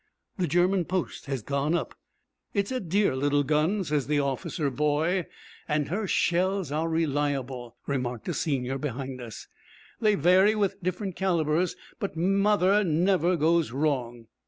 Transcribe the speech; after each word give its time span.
The 0.39 0.47
German 0.47 0.85
post 0.85 1.27
has 1.27 1.43
gone 1.43 1.75
up. 1.75 1.93
'It's 2.55 2.71
a 2.71 2.79
dear 2.79 3.15
little 3.15 3.43
gun,' 3.43 3.83
says 3.83 4.07
the 4.07 4.19
officer 4.19 4.71
boy. 4.71 5.27
'And 5.67 5.89
her 5.89 6.07
shells 6.07 6.71
are 6.71 6.89
reliable,' 6.89 7.75
remarked 7.85 8.27
a 8.27 8.33
senior 8.33 8.79
behind 8.79 9.21
us. 9.21 9.47
'They 9.99 10.15
vary 10.15 10.55
with 10.55 10.81
different 10.81 11.15
calibres, 11.15 11.75
but 11.99 12.17
"Mother" 12.17 12.83
never 12.83 13.35
goes 13.37 13.71
wrong.' 13.71 14.25